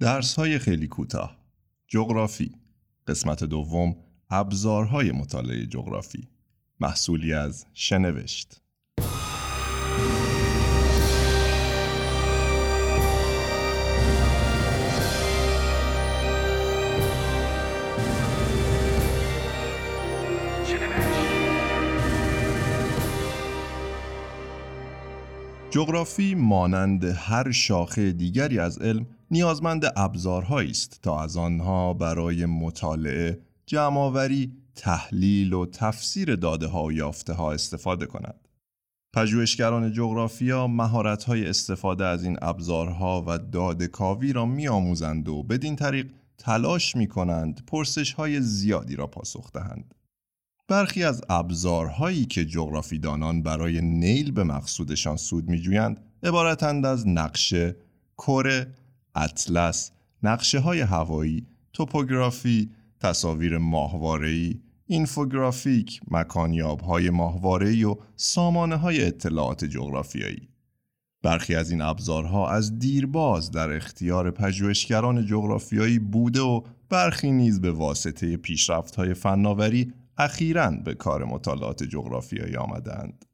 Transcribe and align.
درس 0.00 0.34
های 0.34 0.58
خیلی 0.58 0.86
کوتاه. 0.86 1.36
جغرافی. 1.88 2.52
قسمت 3.06 3.44
دوم 3.44 3.96
ابزارهای 4.30 5.12
مطالعه 5.12 5.66
جغرافی. 5.66 6.28
محصولی 6.80 7.32
از 7.32 7.66
شنوشت. 7.74 8.60
جغرافی 25.70 26.34
مانند 26.34 27.04
هر 27.04 27.50
شاخه 27.50 28.12
دیگری 28.12 28.58
از 28.58 28.78
علم 28.78 29.06
نیازمند 29.30 29.84
ابزارهایی 29.96 30.70
است 30.70 30.98
تا 31.02 31.22
از 31.22 31.36
آنها 31.36 31.94
برای 31.94 32.46
مطالعه، 32.46 33.40
جمعآوری، 33.66 34.52
تحلیل 34.74 35.52
و 35.52 35.66
تفسیر 35.66 36.36
داده 36.36 36.66
ها 36.66 36.84
و 36.84 36.92
یافته 36.92 37.32
ها 37.32 37.52
استفاده 37.52 38.06
کند. 38.06 38.48
پژوهشگران 39.14 39.92
جغرافیا 39.92 40.66
مهارت‌های 40.66 41.46
استفاده 41.46 42.04
از 42.04 42.24
این 42.24 42.36
ابزارها 42.42 43.24
و 43.26 43.38
داده 43.38 43.86
کاوی 43.86 44.32
را 44.32 44.46
می‌آموزند 44.46 45.28
و 45.28 45.42
بدین 45.42 45.76
طریق 45.76 46.12
تلاش 46.38 46.96
می‌کنند 46.96 47.64
پرسش‌های 47.66 48.40
زیادی 48.40 48.96
را 48.96 49.06
پاسخ 49.06 49.52
دهند. 49.52 49.94
برخی 50.68 51.04
از 51.04 51.22
ابزارهایی 51.28 52.24
که 52.24 52.44
جغرافیدانان 52.44 53.42
برای 53.42 53.80
نیل 53.80 54.32
به 54.32 54.44
مقصودشان 54.44 55.16
سود 55.16 55.48
میجویند 55.48 56.00
عبارتند 56.22 56.86
از 56.86 57.08
نقشه، 57.08 57.76
کره، 58.18 58.74
اطلس، 59.14 59.92
نقشه 60.22 60.58
های 60.58 60.80
هوایی، 60.80 61.46
توپوگرافی، 61.72 62.70
تصاویر 63.00 63.58
ماهواره‌ای، 63.58 64.60
اینفوگرافیک، 64.86 66.00
مکانیاب 66.10 66.80
های 66.80 67.10
ماهواره‌ای 67.10 67.84
و 67.84 67.96
سامانه 68.16 68.76
های 68.76 69.04
اطلاعات 69.04 69.64
جغرافیایی. 69.64 70.48
برخی 71.22 71.54
از 71.54 71.70
این 71.70 71.80
ابزارها 71.80 72.50
از 72.50 72.78
دیرباز 72.78 73.50
در 73.50 73.72
اختیار 73.72 74.30
پژوهشگران 74.30 75.26
جغرافیایی 75.26 75.98
بوده 75.98 76.40
و 76.40 76.62
برخی 76.88 77.30
نیز 77.30 77.60
به 77.60 77.70
واسطه 77.70 78.36
پیشرفت‌های 78.36 79.14
فناوری 79.14 79.92
اخیرا 80.18 80.70
به 80.70 80.94
کار 80.94 81.24
مطالعات 81.24 81.82
جغرافیایی 81.82 82.56
آمدند. 82.56 83.24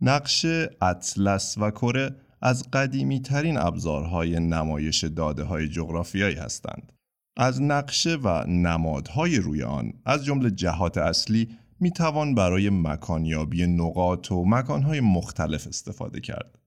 نقشه 0.00 0.70
اطلس 0.82 1.58
و 1.58 1.70
کره 1.70 2.16
از 2.42 2.70
قدیمی 2.70 3.20
ترین 3.20 3.56
ابزارهای 3.58 4.40
نمایش 4.40 5.04
داده 5.04 5.44
های 5.44 5.68
جغرافیایی 5.68 6.36
هستند. 6.36 6.92
از 7.36 7.62
نقشه 7.62 8.16
و 8.16 8.44
نمادهای 8.48 9.36
روی 9.36 9.62
آن 9.62 9.92
از 10.04 10.24
جمله 10.24 10.50
جهات 10.50 10.98
اصلی 10.98 11.48
می 11.80 11.90
توان 11.90 12.34
برای 12.34 12.70
مکانیابی 12.70 13.66
نقاط 13.66 14.32
و 14.32 14.44
مکانهای 14.44 15.00
مختلف 15.00 15.66
استفاده 15.66 16.20
کرد. 16.20 16.58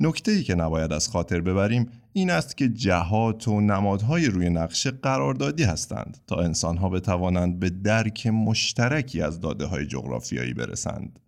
نکته 0.00 0.32
ای 0.32 0.42
که 0.42 0.54
نباید 0.54 0.92
از 0.92 1.08
خاطر 1.08 1.40
ببریم 1.40 1.90
این 2.12 2.30
است 2.30 2.56
که 2.56 2.68
جهات 2.68 3.48
و 3.48 3.60
نمادهای 3.60 4.26
روی 4.26 4.50
نقشه 4.50 4.90
قراردادی 4.90 5.64
هستند 5.64 6.18
تا 6.26 6.36
انسانها 6.36 6.88
بتوانند 6.88 7.58
به 7.58 7.70
درک 7.70 8.26
مشترکی 8.26 9.22
از 9.22 9.40
داده 9.40 9.66
های 9.66 9.86
جغرافیایی 9.86 10.54
برسند. 10.54 11.20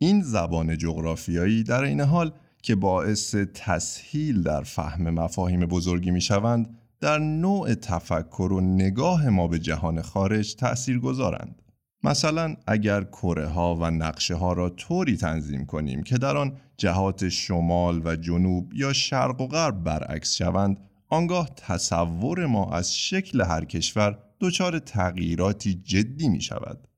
این 0.00 0.22
زبان 0.22 0.76
جغرافیایی 0.76 1.62
در 1.62 1.82
این 1.82 2.00
حال 2.00 2.32
که 2.62 2.74
باعث 2.74 3.34
تسهیل 3.34 4.42
در 4.42 4.62
فهم 4.62 5.10
مفاهیم 5.10 5.60
بزرگی 5.60 6.10
می 6.10 6.20
شوند 6.20 6.78
در 7.00 7.18
نوع 7.18 7.74
تفکر 7.74 8.52
و 8.52 8.60
نگاه 8.60 9.28
ما 9.28 9.48
به 9.48 9.58
جهان 9.58 10.02
خارج 10.02 10.54
تأثیر 10.54 10.98
گذارند. 10.98 11.62
مثلا 12.04 12.56
اگر 12.66 13.04
کره 13.04 13.46
ها 13.46 13.74
و 13.74 13.90
نقشه 13.90 14.34
ها 14.34 14.52
را 14.52 14.68
طوری 14.68 15.16
تنظیم 15.16 15.66
کنیم 15.66 16.02
که 16.02 16.18
در 16.18 16.36
آن 16.36 16.56
جهات 16.76 17.28
شمال 17.28 18.02
و 18.04 18.16
جنوب 18.16 18.74
یا 18.74 18.92
شرق 18.92 19.40
و 19.40 19.46
غرب 19.46 19.84
برعکس 19.84 20.34
شوند 20.34 20.80
آنگاه 21.08 21.50
تصور 21.56 22.46
ما 22.46 22.70
از 22.70 22.96
شکل 22.96 23.40
هر 23.40 23.64
کشور 23.64 24.18
دچار 24.40 24.78
تغییراتی 24.78 25.74
جدی 25.74 26.28
می 26.28 26.40
شود. 26.40 26.88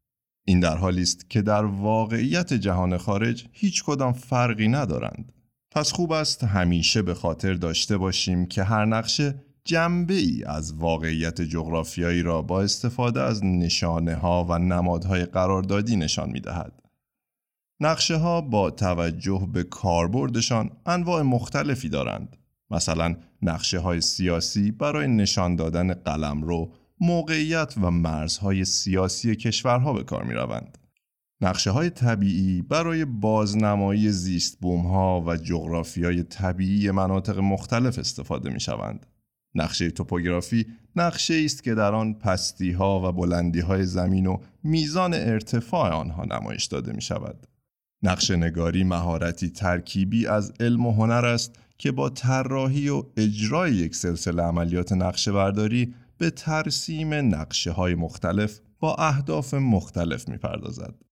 این 0.44 0.60
در 0.60 0.76
حالی 0.76 1.02
است 1.02 1.30
که 1.30 1.42
در 1.42 1.64
واقعیت 1.64 2.54
جهان 2.54 2.96
خارج 2.96 3.46
هیچ 3.52 3.84
کدام 3.84 4.12
فرقی 4.12 4.68
ندارند. 4.68 5.32
پس 5.70 5.92
خوب 5.92 6.12
است 6.12 6.44
همیشه 6.44 7.02
به 7.02 7.14
خاطر 7.14 7.54
داشته 7.54 7.96
باشیم 7.96 8.46
که 8.46 8.62
هر 8.62 8.84
نقشه 8.84 9.34
جنبه 9.64 10.14
ای 10.14 10.44
از 10.44 10.72
واقعیت 10.74 11.40
جغرافیایی 11.40 12.22
را 12.22 12.42
با 12.42 12.62
استفاده 12.62 13.22
از 13.22 13.44
نشانه 13.44 14.14
ها 14.14 14.44
و 14.44 14.58
نمادهای 14.58 15.24
قراردادی 15.24 15.96
نشان 15.96 16.30
می 16.30 16.40
دهد. 16.40 16.72
نقشه 17.80 18.16
ها 18.16 18.40
با 18.40 18.70
توجه 18.70 19.48
به 19.52 19.62
کاربردشان 19.62 20.70
انواع 20.86 21.22
مختلفی 21.22 21.88
دارند. 21.88 22.36
مثلا 22.70 23.16
نقشه 23.42 23.78
های 23.78 24.00
سیاسی 24.00 24.70
برای 24.70 25.08
نشان 25.08 25.56
دادن 25.56 25.94
قلمرو، 25.94 26.72
موقعیت 27.00 27.74
و 27.76 27.90
مرزهای 27.90 28.64
سیاسی 28.64 29.36
کشورها 29.36 29.92
به 29.92 30.04
کار 30.04 30.22
می 30.24 30.34
روند. 30.34 30.78
نقشه 31.42 31.70
های 31.70 31.90
طبیعی 31.90 32.62
برای 32.62 33.04
بازنمایی 33.04 34.10
زیست 34.10 34.60
بوم 34.60 34.86
ها 34.86 35.24
و 35.26 35.36
جغرافی 35.36 36.04
های 36.04 36.22
طبیعی 36.22 36.90
مناطق 36.90 37.38
مختلف 37.38 37.98
استفاده 37.98 38.50
می 38.50 38.60
شوند. 38.60 39.06
نقشه 39.54 39.90
توپوگرافی 39.90 40.66
نقشه 40.96 41.42
است 41.44 41.62
که 41.62 41.74
در 41.74 41.94
آن 41.94 42.14
پستی 42.14 42.72
ها 42.72 43.08
و 43.08 43.12
بلندی 43.12 43.60
های 43.60 43.84
زمین 43.84 44.26
و 44.26 44.38
میزان 44.64 45.14
ارتفاع 45.14 45.90
آنها 45.90 46.24
نمایش 46.24 46.64
داده 46.64 46.92
می 46.92 47.02
شود. 47.02 47.46
نقشه 48.02 48.36
نگاری 48.36 48.84
مهارتی 48.84 49.50
ترکیبی 49.50 50.26
از 50.26 50.52
علم 50.60 50.86
و 50.86 50.92
هنر 50.92 51.26
است 51.26 51.58
که 51.78 51.92
با 51.92 52.08
طراحی 52.10 52.88
و 52.88 53.04
اجرای 53.16 53.72
یک 53.72 53.94
سلسله 53.94 54.42
عملیات 54.42 54.92
نقشه 54.92 55.32
برداری 55.32 55.94
به 56.18 56.30
ترسیم 56.30 57.14
نقشه 57.14 57.70
های 57.70 57.94
مختلف 57.94 58.60
با 58.80 58.94
اهداف 58.94 59.54
مختلف 59.54 60.28
می 60.28 60.36
پردازد. 60.36 61.09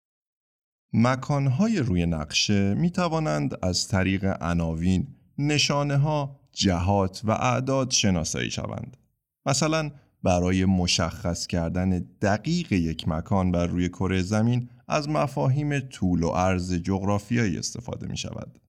مکانهای 0.93 1.79
روی 1.79 2.05
نقشه 2.05 2.73
می 2.73 2.91
توانند 2.91 3.57
از 3.61 3.87
طریق 3.87 4.37
عناوین، 4.41 5.07
نشانه 5.37 5.97
ها، 5.97 6.39
جهات 6.51 7.21
و 7.23 7.31
اعداد 7.31 7.91
شناسایی 7.91 8.51
شوند. 8.51 8.97
مثلا 9.45 9.91
برای 10.23 10.65
مشخص 10.65 11.47
کردن 11.47 11.89
دقیق 12.21 12.71
یک 12.71 13.07
مکان 13.07 13.51
بر 13.51 13.67
روی 13.67 13.89
کره 13.89 14.21
زمین 14.21 14.69
از 14.87 15.09
مفاهیم 15.09 15.79
طول 15.79 16.23
و 16.23 16.29
عرض 16.29 16.73
جغرافیایی 16.73 17.57
استفاده 17.57 18.07
می 18.07 18.17
شود. 18.17 18.59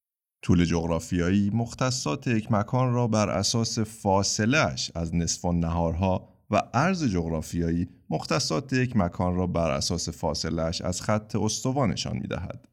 طول 0.43 0.65
جغرافیایی 0.65 1.51
مختصات 1.51 2.27
یک 2.27 2.53
مکان 2.53 2.95
را 2.95 3.07
بر 3.07 3.29
اساس 3.29 3.79
فاصلهش 3.79 4.91
از 4.95 5.15
نصف 5.15 5.45
نهارها 5.45 6.29
و 6.51 6.63
عرض 6.75 7.05
جغرافیایی 7.05 7.89
مختصات 8.15 8.73
یک 8.73 8.97
مکان 8.97 9.37
را 9.37 9.47
بر 9.47 9.71
اساس 9.71 10.09
فاصلهش 10.09 10.81
از 10.81 11.03
خط 11.03 11.37
استوانشان 11.37 12.17
می 12.17 12.29
دهد. 12.29 12.69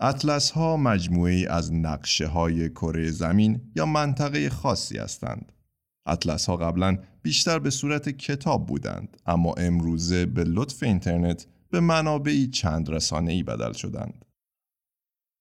اطلس 0.00 0.50
ها 0.50 0.76
مجموعی 0.76 1.46
از 1.46 1.72
نقشه 1.72 2.26
های 2.26 2.68
کره 2.68 3.10
زمین 3.10 3.72
یا 3.76 3.86
منطقه 3.86 4.50
خاصی 4.50 4.98
هستند. 4.98 5.52
اطلس 6.06 6.46
ها 6.46 6.56
قبلا 6.56 6.98
بیشتر 7.22 7.58
به 7.58 7.70
صورت 7.70 8.08
کتاب 8.08 8.66
بودند 8.66 9.16
اما 9.26 9.52
امروزه 9.52 10.26
به 10.26 10.44
لطف 10.44 10.82
اینترنت 10.82 11.46
به 11.70 11.80
منابعی 11.80 12.46
چند 12.46 12.90
رسانه 12.90 13.32
ای 13.32 13.42
بدل 13.42 13.72
شدند. 13.72 14.24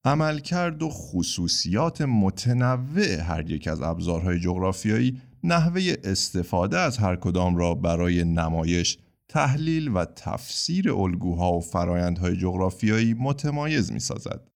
عملکرد 0.06 0.84
و 0.84 0.90
خصوصیات 0.90 2.02
متنوع 2.02 3.22
هر 3.22 3.52
یک 3.52 3.68
از 3.68 3.82
ابزارهای 3.82 4.40
جغرافیایی 4.40 5.22
نحوه 5.44 5.94
استفاده 6.04 6.78
از 6.78 6.98
هر 6.98 7.16
کدام 7.16 7.56
را 7.56 7.74
برای 7.74 8.24
نمایش، 8.24 8.98
تحلیل 9.30 9.88
و 9.88 10.06
تفسیر 10.06 10.92
الگوها 10.92 11.54
و 11.54 11.62
فرایندهای 11.62 12.38
جغرافیایی 12.38 13.14
متمایز 13.14 13.92
می 13.92 14.00
سازد. 14.00 14.48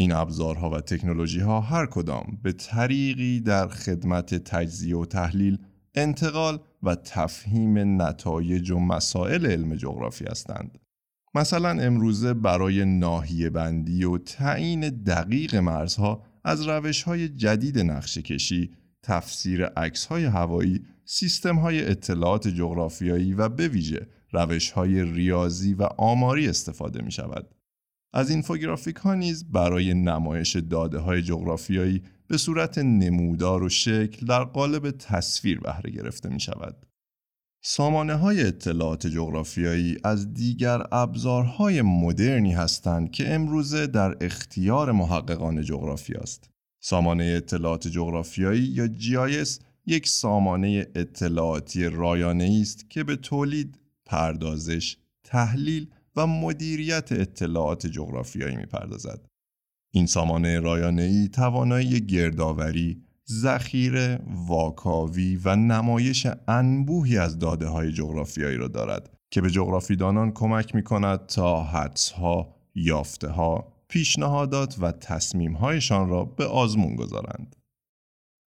این 0.00 0.12
ابزارها 0.12 0.70
و 0.70 0.80
تکنولوژی 0.80 1.40
ها 1.40 1.60
هر 1.60 1.86
کدام 1.86 2.38
به 2.42 2.52
طریقی 2.52 3.40
در 3.40 3.68
خدمت 3.68 4.34
تجزیه 4.34 4.96
و 4.96 5.04
تحلیل، 5.04 5.58
انتقال 5.94 6.58
و 6.82 6.94
تفهیم 6.94 8.02
نتایج 8.02 8.70
و 8.70 8.78
مسائل 8.78 9.46
علم 9.46 9.74
جغرافی 9.74 10.24
هستند. 10.30 10.78
مثلا 11.34 11.68
امروزه 11.68 12.34
برای 12.34 12.84
ناحیه 12.84 13.50
بندی 13.50 14.04
و 14.04 14.18
تعیین 14.18 14.80
دقیق 14.88 15.56
مرزها 15.56 16.22
از 16.44 16.68
روش 16.68 17.02
های 17.02 17.28
جدید 17.28 17.78
نقشه 17.78 18.22
کشی، 18.22 18.70
تفسیر 19.02 19.64
عکس 19.64 20.06
های 20.06 20.24
هوایی، 20.24 20.84
سیستم 21.04 21.56
های 21.56 21.86
اطلاعات 21.86 22.48
جغرافیایی 22.48 23.34
و 23.34 23.48
به 23.48 23.68
ویژه 23.68 24.06
روش 24.32 24.70
های 24.70 25.02
ریاضی 25.02 25.74
و 25.74 25.82
آماری 25.82 26.48
استفاده 26.48 27.02
می 27.02 27.12
شود. 27.12 27.54
از 28.12 28.30
اینفوگرافیک 28.30 28.96
ها 28.96 29.14
نیز 29.14 29.52
برای 29.52 29.94
نمایش 29.94 30.56
داده 30.56 30.98
های 30.98 31.22
جغرافیایی 31.22 32.02
به 32.28 32.36
صورت 32.36 32.78
نمودار 32.78 33.62
و 33.62 33.68
شکل 33.68 34.26
در 34.26 34.44
قالب 34.44 34.90
تصویر 34.90 35.60
بهره 35.60 35.90
گرفته 35.90 36.28
می 36.28 36.40
شود. 36.40 36.86
سامانه 37.62 38.14
های 38.14 38.46
اطلاعات 38.46 39.06
جغرافیایی 39.06 39.96
از 40.04 40.34
دیگر 40.34 40.82
ابزارهای 40.92 41.82
مدرنی 41.82 42.52
هستند 42.52 43.10
که 43.10 43.34
امروزه 43.34 43.86
در 43.86 44.16
اختیار 44.20 44.92
محققان 44.92 45.62
جغرافی 45.62 46.14
است. 46.14 46.50
سامانه 46.88 47.24
اطلاعات 47.24 47.88
جغرافیایی 47.88 48.62
یا 48.62 48.86
GIS 48.86 49.48
یک 49.86 50.08
سامانه 50.08 50.86
اطلاعاتی 50.94 51.84
رایانه 51.84 52.58
است 52.62 52.90
که 52.90 53.04
به 53.04 53.16
تولید، 53.16 53.78
پردازش، 54.06 54.96
تحلیل 55.24 55.86
و 56.16 56.26
مدیریت 56.26 57.12
اطلاعات 57.12 57.86
جغرافیایی 57.86 58.56
می‌پردازد. 58.56 59.26
این 59.90 60.06
سامانه 60.06 60.60
رایانه‌ای 60.60 61.28
توانایی 61.28 62.00
گردآوری، 62.00 63.02
ذخیره، 63.30 64.20
واکاوی 64.46 65.40
و 65.44 65.56
نمایش 65.56 66.26
انبوهی 66.48 67.18
از 67.18 67.38
داده 67.38 67.66
های 67.66 67.92
جغرافیایی 67.92 68.56
را 68.56 68.68
دارد 68.68 69.10
که 69.30 69.40
به 69.40 69.50
جغرافیدانان 69.50 70.32
کمک 70.32 70.74
می 70.74 70.82
کند 70.82 71.26
تا 71.26 71.62
حدسها، 71.62 72.54
یافته 72.74 73.28
ها، 73.28 73.77
پیشنهادات 73.88 74.76
و 74.78 74.92
تصمیمهایشان 74.92 76.08
را 76.08 76.24
به 76.24 76.44
آزمون 76.44 76.96
گذارند. 76.96 77.56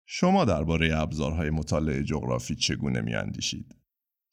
شما 0.07 0.45
درباره 0.45 0.99
ابزارهای 0.99 1.51
مطالعه 1.51 2.05
جغرافی 2.05 2.55
چگونه 2.55 3.01
می 3.01 3.15
اندیشید؟ 3.15 3.77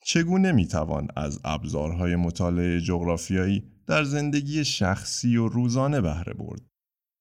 چگونه 0.06 0.52
می 0.52 0.68
توان 0.68 1.08
از 1.16 1.40
ابزارهای 1.44 2.16
مطالعه 2.16 2.82
جغرافیایی 2.82 3.64
در 3.88 4.04
زندگی 4.04 4.66
شخصی 4.66 5.38
و 5.38 5.48
روزانه 5.48 6.02
بهره 6.02 6.34
برد؟ 6.34 6.62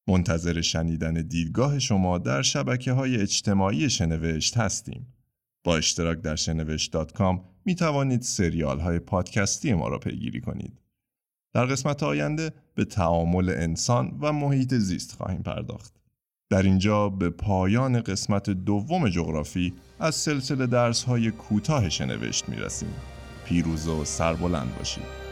منتظر 0.09 0.61
شنیدن 0.61 1.15
دیدگاه 1.15 1.79
شما 1.79 2.19
در 2.19 2.43
شبکه 2.43 2.93
های 2.93 3.17
اجتماعی 3.17 3.91
شنوشت 3.91 4.57
هستیم. 4.57 5.13
با 5.65 5.77
اشتراک 5.77 6.19
در 6.21 6.37
شنوشت.com 6.37 7.41
می 7.65 7.75
توانید 7.75 8.23
سریال 8.23 8.81
های 8.81 8.99
پادکستی 8.99 9.75
ما 9.75 9.89
را 9.89 9.99
پیگیری 9.99 10.41
کنید. 10.41 10.86
در 11.57 11.67
قسمت 11.67 12.03
آینده 12.03 12.53
به 12.75 12.85
تعامل 12.85 13.51
انسان 13.51 14.19
و 14.21 14.33
محیط 14.33 14.75
زیست 14.75 15.13
خواهیم 15.13 15.43
پرداخت. 15.43 15.95
در 16.51 16.63
اینجا 16.63 17.09
به 17.09 17.31
پایان 17.31 18.01
قسمت 18.01 18.51
دوم 18.51 19.09
جغرافی 19.09 19.73
از 20.01 20.15
سلسله 20.15 20.67
درس 20.67 21.03
های 21.03 21.31
کوتاه 21.31 21.89
شنوشت 21.89 22.49
می. 22.49 22.57
پیروز 23.45 23.89
و 23.89 24.05
سربلند 24.05 24.79
باشید. 24.79 25.26